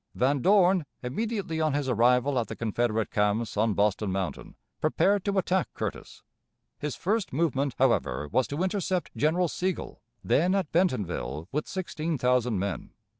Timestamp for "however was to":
7.77-8.63